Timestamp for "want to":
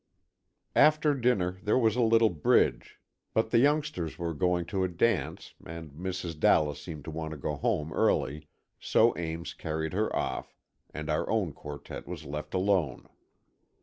7.11-7.37